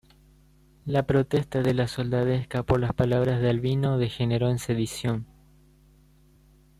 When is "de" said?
1.61-1.75, 3.39-3.51